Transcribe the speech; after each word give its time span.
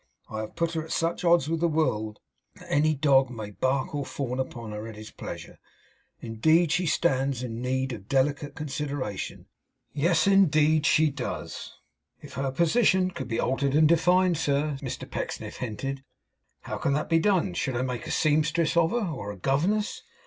I 0.31 0.39
have 0.39 0.55
put 0.55 0.71
her 0.71 0.83
at 0.83 0.91
such 0.91 1.23
odds 1.23 1.47
with 1.47 1.59
the 1.59 1.67
world, 1.67 2.17
that 2.55 2.65
any 2.71 2.95
dog 2.95 3.29
may 3.29 3.51
bark 3.51 3.93
or 3.93 4.03
fawn 4.03 4.39
upon 4.39 4.71
her 4.71 4.87
at 4.87 4.95
his 4.95 5.11
pleasure. 5.11 5.59
Indeed 6.21 6.71
she 6.71 6.87
stands 6.87 7.43
in 7.43 7.61
need 7.61 7.93
of 7.93 8.09
delicate 8.09 8.55
consideration. 8.55 9.45
Yes; 9.93 10.25
indeed 10.25 10.87
she 10.87 11.11
does!' 11.11 11.75
'If 12.19 12.33
her 12.33 12.49
position 12.51 13.11
could 13.11 13.27
be 13.27 13.39
altered 13.39 13.75
and 13.75 13.87
defined, 13.87 14.39
sir?' 14.39 14.79
Mr 14.81 15.07
Pecksniff 15.07 15.57
hinted. 15.57 16.03
'How 16.61 16.79
can 16.79 16.93
that 16.93 17.07
be 17.07 17.19
done? 17.19 17.53
Should 17.53 17.75
I 17.77 17.83
make 17.83 18.07
a 18.07 18.11
seamstress 18.11 18.75
of 18.75 18.89
her, 18.89 19.05
or 19.07 19.31
a 19.31 19.37
governess? 19.37 20.01